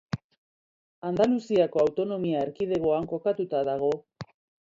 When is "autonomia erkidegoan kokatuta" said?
1.83-3.61